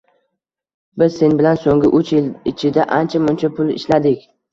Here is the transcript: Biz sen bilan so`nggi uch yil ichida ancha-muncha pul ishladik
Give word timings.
Biz 1.01 1.17
sen 1.17 1.35
bilan 1.41 1.59
so`nggi 1.65 1.91
uch 1.99 2.13
yil 2.13 2.31
ichida 2.53 2.87
ancha-muncha 2.97 3.51
pul 3.61 3.71
ishladik 3.75 4.27